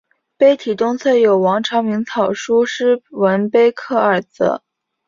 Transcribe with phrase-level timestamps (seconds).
[0.35, 4.63] 碑体东侧有王阳明草书诗文碑刻二则。